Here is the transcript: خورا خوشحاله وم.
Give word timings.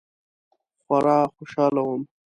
خورا 0.83 1.17
خوشحاله 1.35 1.81
وم. 1.87 2.01